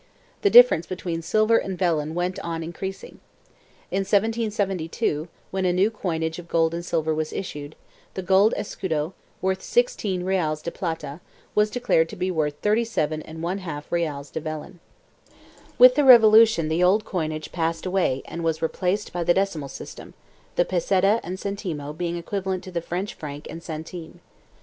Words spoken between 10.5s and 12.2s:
de plata, was declared to